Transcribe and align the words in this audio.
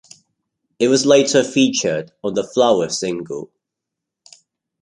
It 0.79 0.87
was 0.87 1.05
later 1.05 1.43
featured 1.43 2.11
on 2.23 2.33
the 2.33 2.43
"Flower" 2.43 2.89
single. 2.89 3.51